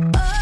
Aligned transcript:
Oh. 0.00 0.37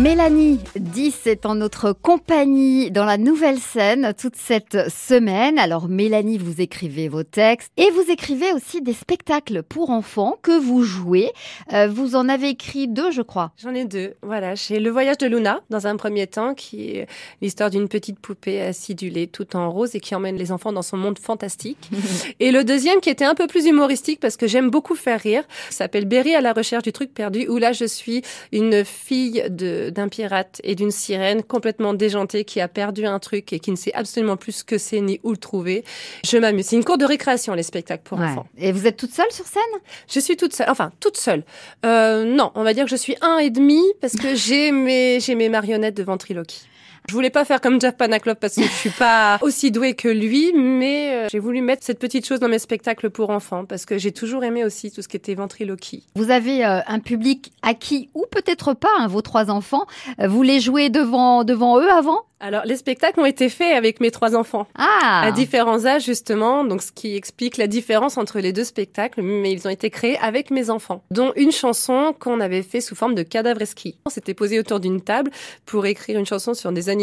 Mélanie 0.00 0.58
10 0.76 1.26
est 1.26 1.44
en 1.44 1.56
notre 1.56 1.92
compagnie 1.92 2.90
dans 2.90 3.04
la 3.04 3.18
nouvelle 3.18 3.58
scène 3.58 4.14
toute 4.18 4.34
cette 4.34 4.88
semaine. 4.88 5.58
Alors 5.58 5.90
Mélanie, 5.90 6.38
vous 6.38 6.62
écrivez 6.62 7.10
vos 7.10 7.22
textes 7.22 7.70
et 7.76 7.90
vous 7.90 8.10
écrivez 8.10 8.50
aussi 8.54 8.80
des 8.80 8.94
spectacles 8.94 9.62
pour 9.62 9.90
enfants 9.90 10.38
que 10.40 10.58
vous 10.58 10.84
jouez. 10.84 11.30
Euh, 11.74 11.86
vous 11.86 12.16
en 12.16 12.30
avez 12.30 12.48
écrit 12.48 12.88
deux, 12.88 13.10
je 13.10 13.20
crois. 13.20 13.52
J'en 13.58 13.74
ai 13.74 13.84
deux. 13.84 14.14
Voilà, 14.22 14.54
j'ai 14.54 14.80
Le 14.80 14.88
Voyage 14.88 15.18
de 15.18 15.26
Luna 15.26 15.60
dans 15.68 15.86
un 15.86 15.96
premier 15.96 16.26
temps, 16.26 16.54
qui 16.54 16.92
est 16.92 17.06
l'histoire 17.42 17.68
d'une 17.68 17.86
petite 17.86 18.20
poupée 18.20 18.62
acidulée, 18.62 19.26
tout 19.26 19.54
en 19.54 19.70
rose 19.70 19.94
et 19.94 20.00
qui 20.00 20.14
emmène 20.14 20.36
les 20.36 20.50
enfants 20.50 20.72
dans 20.72 20.80
son 20.80 20.96
monde 20.96 21.18
fantastique. 21.18 21.90
et 22.40 22.52
le 22.52 22.64
deuxième 22.64 23.00
qui 23.00 23.10
était 23.10 23.26
un 23.26 23.34
peu 23.34 23.46
plus 23.46 23.66
humoristique 23.66 24.18
parce 24.18 24.38
que 24.38 24.46
j'aime 24.46 24.70
beaucoup 24.70 24.94
faire 24.94 25.20
rire, 25.20 25.44
s'appelle 25.68 26.06
Berry 26.06 26.34
à 26.34 26.40
la 26.40 26.54
recherche 26.54 26.84
du 26.84 26.92
truc 26.92 27.12
perdu, 27.12 27.46
où 27.48 27.58
là 27.58 27.72
je 27.72 27.84
suis 27.84 28.22
une 28.50 28.82
fille 28.82 29.44
de 29.50 29.89
d'un 29.90 30.08
pirate 30.08 30.60
et 30.64 30.74
d'une 30.74 30.90
sirène 30.90 31.42
complètement 31.42 31.94
déjantée 31.94 32.44
qui 32.44 32.60
a 32.60 32.68
perdu 32.68 33.06
un 33.06 33.18
truc 33.18 33.52
et 33.52 33.60
qui 33.60 33.70
ne 33.70 33.76
sait 33.76 33.92
absolument 33.94 34.36
plus 34.36 34.52
ce 34.52 34.64
que 34.64 34.78
c'est 34.78 35.00
ni 35.00 35.20
où 35.22 35.30
le 35.30 35.36
trouver. 35.36 35.84
Je 36.24 36.36
m'amuse. 36.38 36.66
C'est 36.66 36.76
une 36.76 36.84
cour 36.84 36.98
de 36.98 37.04
récréation, 37.04 37.54
les 37.54 37.62
spectacles 37.62 38.02
pour 38.04 38.20
enfants. 38.20 38.46
Et 38.58 38.72
vous 38.72 38.86
êtes 38.86 38.96
toute 38.96 39.12
seule 39.12 39.30
sur 39.30 39.46
scène? 39.46 39.62
Je 40.08 40.20
suis 40.20 40.36
toute 40.36 40.54
seule. 40.54 40.70
Enfin, 40.70 40.92
toute 41.00 41.16
seule. 41.16 41.44
Euh, 41.84 42.24
non, 42.24 42.52
on 42.54 42.62
va 42.62 42.74
dire 42.74 42.84
que 42.84 42.90
je 42.90 42.96
suis 42.96 43.16
un 43.20 43.38
et 43.38 43.50
demi 43.50 43.82
parce 44.00 44.14
que 44.14 44.34
j'ai 44.34 44.72
mes, 44.72 45.20
j'ai 45.20 45.34
mes 45.34 45.48
marionnettes 45.48 45.96
de 45.96 46.02
ventriloquie. 46.02 46.66
Je 47.10 47.14
voulais 47.16 47.30
pas 47.30 47.44
faire 47.44 47.60
comme 47.60 47.80
Jeff 47.80 47.96
Panaclop 47.96 48.36
parce 48.36 48.54
que 48.54 48.62
je 48.62 48.68
suis 48.68 48.90
pas 48.90 49.38
aussi 49.42 49.72
douée 49.72 49.94
que 49.94 50.06
lui, 50.06 50.52
mais 50.54 51.12
euh, 51.12 51.28
j'ai 51.28 51.40
voulu 51.40 51.60
mettre 51.60 51.82
cette 51.82 51.98
petite 51.98 52.24
chose 52.24 52.38
dans 52.38 52.46
mes 52.48 52.60
spectacles 52.60 53.10
pour 53.10 53.30
enfants 53.30 53.64
parce 53.64 53.84
que 53.84 53.98
j'ai 53.98 54.12
toujours 54.12 54.44
aimé 54.44 54.64
aussi 54.64 54.92
tout 54.92 55.02
ce 55.02 55.08
qui 55.08 55.16
était 55.16 55.34
ventriloquie. 55.34 56.06
Vous 56.14 56.30
avez 56.30 56.64
euh, 56.64 56.78
un 56.86 57.00
public 57.00 57.50
acquis 57.62 58.10
ou 58.14 58.26
peut-être 58.30 58.74
pas, 58.74 58.86
hein, 59.00 59.08
vos 59.08 59.22
trois 59.22 59.50
enfants. 59.50 59.86
Euh, 60.20 60.28
vous 60.28 60.44
les 60.44 60.60
jouez 60.60 60.88
devant 60.88 61.42
devant 61.42 61.80
eux 61.80 61.90
avant? 61.90 62.20
Alors, 62.42 62.62
les 62.64 62.76
spectacles 62.76 63.20
ont 63.20 63.26
été 63.26 63.50
faits 63.50 63.76
avec 63.76 64.00
mes 64.00 64.10
trois 64.10 64.34
enfants. 64.34 64.66
Ah 64.74 65.24
À 65.24 65.30
différents 65.30 65.84
âges, 65.84 66.06
justement. 66.06 66.64
Donc, 66.64 66.80
ce 66.80 66.90
qui 66.90 67.14
explique 67.14 67.58
la 67.58 67.66
différence 67.66 68.16
entre 68.16 68.40
les 68.40 68.54
deux 68.54 68.64
spectacles. 68.64 69.20
Mais 69.20 69.52
ils 69.52 69.66
ont 69.68 69.70
été 69.70 69.90
créés 69.90 70.16
avec 70.18 70.50
mes 70.50 70.70
enfants. 70.70 71.02
Dont 71.10 71.32
une 71.36 71.52
chanson 71.52 72.14
qu'on 72.18 72.40
avait 72.40 72.62
fait 72.62 72.80
sous 72.80 72.94
forme 72.94 73.14
de 73.14 73.22
cadavreski. 73.22 73.98
On 74.06 74.10
s'était 74.10 74.32
posé 74.32 74.58
autour 74.58 74.80
d'une 74.80 75.02
table 75.02 75.30
pour 75.66 75.84
écrire 75.84 76.18
une 76.18 76.24
chanson 76.24 76.54
sur 76.54 76.72
des 76.72 76.88
animaux 76.88 76.99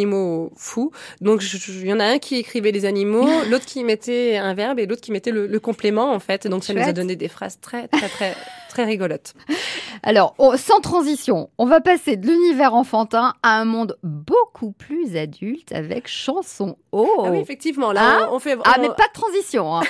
fous. 0.55 0.91
Donc, 1.21 1.43
il 1.67 1.87
y 1.87 1.93
en 1.93 1.99
a 1.99 2.05
un 2.05 2.19
qui 2.19 2.35
écrivait 2.35 2.71
les 2.71 2.85
animaux, 2.85 3.27
l'autre 3.49 3.65
qui 3.65 3.83
mettait 3.83 4.37
un 4.37 4.53
verbe 4.53 4.79
et 4.79 4.85
l'autre 4.85 5.01
qui 5.01 5.11
mettait 5.11 5.31
le, 5.31 5.59
complément, 5.59 6.13
en 6.13 6.19
fait. 6.19 6.47
Donc, 6.47 6.63
ça 6.63 6.73
nous 6.73 6.81
a 6.81 6.93
donné 6.93 7.15
des 7.15 7.27
phrases 7.27 7.59
très, 7.59 7.87
très, 7.87 8.09
très, 8.09 8.35
très 8.69 8.85
rigolotes. 8.85 9.33
Alors, 10.03 10.35
sans 10.55 10.79
transition, 10.79 11.49
on 11.57 11.65
va 11.65 11.81
passer 11.81 12.15
de 12.15 12.27
l'univers 12.27 12.73
enfantin 12.73 13.33
à 13.43 13.59
un 13.59 13.65
monde 13.65 13.97
beaucoup 14.03 14.71
plus 14.71 15.17
adulte 15.17 15.71
avec 15.71 16.07
chanson. 16.07 16.77
Oh 16.91 17.23
ah 17.25 17.31
oui, 17.31 17.39
effectivement, 17.39 17.91
là, 17.91 18.19
hein 18.21 18.29
on, 18.31 18.39
fait... 18.39 18.57
Ah, 18.63 18.77
mais 18.79 18.87
pas 18.87 19.07
de 19.07 19.13
transition 19.13 19.77
hein. 19.77 19.81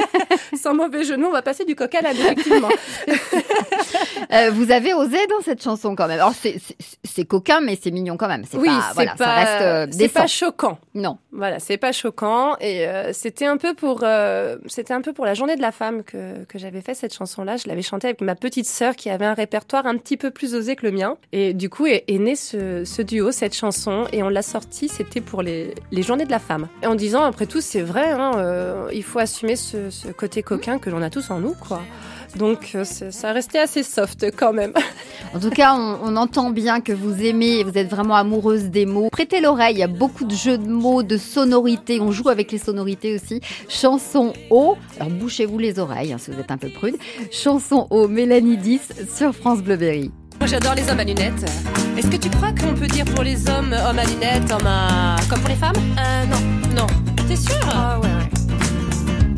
Sans 0.60 0.74
mauvais 0.74 1.04
jeu 1.04 1.16
on 1.22 1.30
va 1.30 1.42
passer 1.42 1.64
du 1.64 1.74
coq 1.74 1.94
à 1.94 2.02
l'âne, 2.02 2.16
effectivement. 2.16 2.68
euh, 4.32 4.50
vous 4.50 4.70
avez 4.70 4.94
osé 4.94 5.26
dans 5.26 5.40
cette 5.42 5.62
chanson 5.62 5.94
quand 5.94 6.08
même. 6.08 6.18
Alors, 6.18 6.32
c'est 6.34 7.24
coquin, 7.24 7.60
mais 7.60 7.78
c'est 7.80 7.90
mignon 7.90 8.16
quand 8.16 8.28
même. 8.28 8.44
Oui, 8.54 8.66
pas, 8.66 8.92
voilà, 8.94 9.14
pas, 9.14 9.24
ça 9.24 9.34
reste 9.34 9.62
euh, 9.62 9.86
C'est 9.90 10.08
pas 10.08 10.26
choquant. 10.26 10.78
Non. 10.94 11.18
Voilà, 11.32 11.58
c'est 11.58 11.76
pas 11.76 11.92
choquant. 11.92 12.56
Et 12.60 12.86
euh, 12.86 13.12
c'était 13.12 13.46
un 13.46 13.56
peu 13.56 13.74
pour, 13.74 14.04
c'était 14.66 14.94
un 14.94 15.02
peu 15.02 15.12
pour 15.12 15.26
la 15.26 15.34
journée 15.34 15.56
de 15.56 15.62
la 15.62 15.72
femme 15.72 16.02
que, 16.02 16.44
que 16.44 16.58
j'avais 16.58 16.80
fait 16.80 16.94
cette 16.94 17.14
chanson-là. 17.14 17.56
Je 17.56 17.68
l'avais 17.68 17.82
chantée 17.82 18.08
avec 18.08 18.20
ma 18.20 18.34
petite 18.34 18.66
sœur 18.66 18.96
qui 18.96 19.10
avait 19.10 19.26
un 19.26 19.34
répertoire 19.34 19.49
un 19.72 19.96
petit 19.96 20.16
peu 20.16 20.30
plus 20.30 20.54
osé 20.54 20.76
que 20.76 20.86
le 20.86 20.92
mien. 20.92 21.16
Et 21.32 21.54
du 21.54 21.68
coup, 21.70 21.86
est, 21.86 22.04
né 22.08 22.36
ce, 22.36 22.84
ce, 22.84 23.02
duo, 23.02 23.32
cette 23.32 23.54
chanson. 23.54 24.06
Et 24.12 24.22
on 24.22 24.28
l'a 24.28 24.42
sortie, 24.42 24.88
c'était 24.88 25.20
pour 25.20 25.42
les, 25.42 25.74
les 25.90 26.02
journées 26.02 26.26
de 26.26 26.30
la 26.30 26.38
femme. 26.38 26.68
Et 26.82 26.86
en 26.86 26.94
disant, 26.94 27.22
après 27.22 27.46
tout, 27.46 27.60
c'est 27.60 27.82
vrai, 27.82 28.10
hein, 28.10 28.32
euh, 28.36 28.88
il 28.92 29.02
faut 29.02 29.18
assumer 29.18 29.56
ce, 29.56 29.90
ce 29.90 30.08
côté 30.08 30.42
coquin 30.42 30.78
que 30.78 30.90
l'on 30.90 31.02
a 31.02 31.10
tous 31.10 31.30
en 31.30 31.40
nous, 31.40 31.54
quoi. 31.54 31.82
Donc 32.36 32.72
euh, 32.74 32.84
ça 32.84 33.32
restait 33.32 33.58
assez 33.58 33.82
soft 33.82 34.26
quand 34.36 34.52
même. 34.52 34.72
En 35.32 35.38
tout 35.38 35.50
cas, 35.50 35.74
on, 35.74 35.98
on, 36.02 36.16
entend 36.16 36.50
bien 36.50 36.80
que 36.80 36.92
vous 36.92 37.22
aimez, 37.22 37.62
vous 37.62 37.78
êtes 37.78 37.88
vraiment 37.88 38.16
amoureuse 38.16 38.64
des 38.64 38.84
mots. 38.84 39.08
Prêtez 39.12 39.40
l'oreille, 39.40 39.76
il 39.76 39.78
y 39.78 39.84
a 39.84 39.88
beaucoup 39.88 40.24
de 40.24 40.34
jeux 40.34 40.58
de 40.58 40.68
mots, 40.68 41.04
de 41.04 41.16
sonorités. 41.16 42.00
On 42.00 42.10
joue 42.10 42.28
avec 42.28 42.50
les 42.50 42.58
sonorités 42.58 43.14
aussi. 43.14 43.40
Chanson 43.68 44.32
haut, 44.50 44.76
alors 44.98 45.12
bouchez-vous 45.12 45.58
les 45.58 45.78
oreilles 45.78 46.12
hein, 46.12 46.18
si 46.18 46.32
vous 46.32 46.40
êtes 46.40 46.50
un 46.50 46.58
peu 46.58 46.68
prude. 46.68 46.96
Chanson 47.30 47.86
haut, 47.90 48.08
Mélanie 48.08 48.56
10 48.56 49.06
sur 49.14 49.32
France 49.32 49.62
Bleuberry. 49.62 50.10
Moi 50.40 50.48
j'adore 50.48 50.74
les 50.74 50.90
hommes 50.90 51.00
à 51.00 51.04
lunettes. 51.04 51.44
Est-ce 51.96 52.08
que 52.08 52.16
tu 52.16 52.30
crois 52.30 52.50
qu'on 52.50 52.74
peut 52.74 52.86
dire 52.88 53.04
pour 53.04 53.22
les 53.22 53.48
hommes 53.48 53.72
hommes 53.72 53.98
à 53.98 54.04
lunettes, 54.04 54.50
hommes 54.50 54.66
à... 54.66 55.16
comme 55.28 55.40
pour 55.40 55.50
les 55.50 55.54
femmes? 55.54 55.76
Euh 55.76 56.26
non. 56.26 56.82
Non. 56.82 56.86
T'es 57.28 57.36
sûr 57.36 57.60
Ah 57.72 58.00
ouais 58.00 58.08
ouais. 58.08 58.19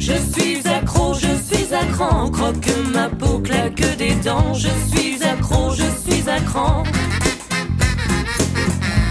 Je 0.04 0.14
suis 0.14 0.66
accro, 0.66 1.14
je 1.14 1.28
suis 1.46 1.72
à 1.72 1.84
croque 2.32 2.72
ma 2.92 3.08
peau, 3.08 3.38
claque 3.38 3.96
des 3.98 4.16
dents. 4.16 4.52
Je 4.52 4.68
suis 4.90 5.22
accro, 5.22 5.70
je 5.70 5.84
suis 6.04 6.28
à. 6.28 6.82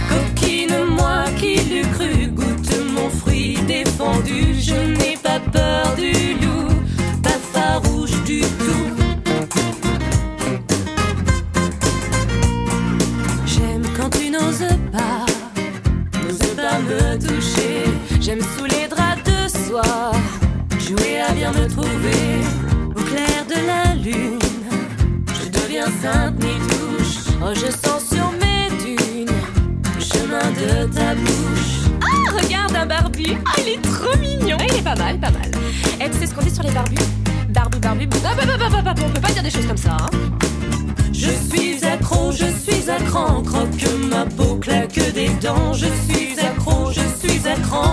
Coquine, 0.09 0.83
moi 0.89 1.23
qui 1.37 1.55
l'eût 1.55 1.87
cru, 1.93 2.27
goûte 2.27 2.75
mon 2.93 3.09
fruit 3.09 3.57
défendu. 3.65 4.53
Je 4.59 4.75
n'ai 4.75 5.15
pas 5.15 5.39
peur 5.39 5.90
jouer 20.91 21.21
à 21.21 21.31
bien 21.31 21.51
me 21.51 21.67
trouver 21.69 22.41
au 22.89 23.01
clair 23.01 23.45
de 23.47 23.59
la 23.65 23.95
lune. 23.95 24.39
Je 25.27 25.49
deviens 25.49 25.85
sainte 26.01 26.35
ni 26.43 26.53
touche. 26.67 27.33
Oh, 27.41 27.53
je 27.53 27.71
sens 27.71 28.09
sur 28.11 28.31
mes 28.41 28.69
dunes 28.83 29.35
le 29.95 30.01
chemin 30.01 30.51
de 30.51 30.91
ta 30.93 31.15
bouche. 31.15 31.89
Ah, 32.01 32.31
regarde 32.37 32.75
un 32.75 32.85
barbu. 32.85 33.37
Ah, 33.45 33.59
il 33.59 33.73
est 33.73 33.81
trop 33.81 34.17
mignon. 34.17 34.57
Ah, 34.59 34.65
il 34.69 34.79
est 34.79 34.83
pas 34.83 34.95
mal, 34.95 35.19
pas 35.19 35.31
mal. 35.31 35.51
Et 36.01 36.09
tu 36.09 36.17
sais 36.19 36.27
ce 36.27 36.33
qu'on 36.33 36.41
dit 36.41 36.53
sur 36.53 36.63
les 36.63 36.71
barbus? 36.71 36.95
Barbu, 37.49 37.79
barbu, 37.79 38.09
ah, 38.25 38.33
bah, 38.35 38.43
bah, 38.45 38.67
bah, 38.69 38.81
bah, 38.83 38.93
on 39.05 39.09
peut 39.11 39.21
pas 39.21 39.31
dire 39.31 39.43
des 39.43 39.51
choses 39.51 39.67
comme 39.67 39.77
ça. 39.77 39.97
Hein 40.01 40.09
je 41.13 41.29
suis 41.29 41.85
accro, 41.85 42.31
je 42.31 42.45
suis 42.45 42.89
à 42.89 42.97
cran, 43.03 43.43
croque 43.43 43.87
ma 44.09 44.25
peau, 44.25 44.55
claque 44.55 44.99
des 45.13 45.29
dents. 45.41 45.73
Je 45.73 45.85
suis 45.85 46.39
accro, 46.39 46.91
je 46.91 47.27
suis 47.27 47.47
à 47.47 47.55
cran. 47.59 47.90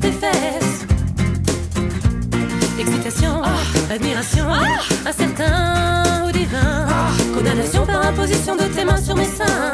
Sur 0.00 0.10
tes 0.10 0.12
fesses. 0.12 0.86
Excitation, 2.78 3.42
Ah. 3.44 3.92
admiration, 3.94 4.46
incertain 5.06 6.24
ou 6.26 6.32
divin. 6.32 6.86
Condamnation 7.34 7.86
par 7.86 8.06
imposition 8.06 8.56
de 8.56 8.64
tes 8.64 8.84
mains 8.84 9.02
sur 9.02 9.16
mes 9.16 9.24
seins. 9.24 9.72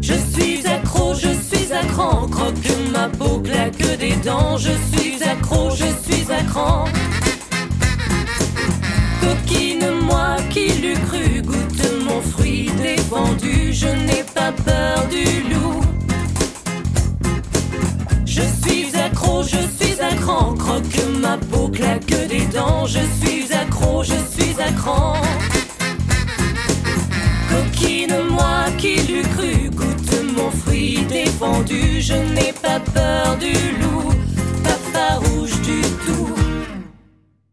Je 0.00 0.14
suis 0.32 0.66
accro, 0.66 1.14
je 1.14 1.28
suis 1.28 1.72
à 1.72 1.84
cran, 1.92 2.26
croque 2.28 2.54
ma 2.92 3.08
peau, 3.08 3.40
claque 3.40 3.98
des 3.98 4.16
dents. 4.24 4.56
Je 4.56 4.72
suis 4.92 5.22
accro, 5.22 5.70
je 5.70 5.86
suis 6.04 6.26
à 6.32 6.42
cran. 6.44 6.84
Coquine, 9.20 9.86
moi 10.02 10.36
qui 10.50 10.68
l'eût 10.82 10.98
cru, 11.08 11.42
goûte 11.42 11.84
mon 12.06 12.20
fruit 12.20 12.70
défendu. 12.82 13.72
Je 13.72 13.86
n'ai 14.06 14.24
pas 14.34 14.52
peur 14.52 15.06
du 15.08 15.24
loup. 15.50 15.79
Je 19.42 19.84
suis 19.84 20.00
à 20.00 20.14
cran, 20.14 20.54
croque 20.54 21.00
ma 21.20 21.36
peau, 21.38 21.68
claque 21.68 22.06
des 22.06 22.46
dents. 22.46 22.86
Je 22.86 23.00
suis 23.20 23.52
accro, 23.52 24.02
je 24.02 24.18
suis 24.34 24.54
à 24.60 24.70
cran. 24.72 25.14
Coquine, 27.50 28.16
moi 28.30 28.66
qui 28.78 28.96
l'eût 29.08 29.28
cru, 29.34 29.70
goûte 29.70 30.14
mon 30.36 30.50
fruit 30.50 31.04
défendu. 31.08 32.00
Je 32.00 32.14
n'ai 32.34 32.52
pas 32.52 32.80
peur 32.94 33.36
du 33.38 33.79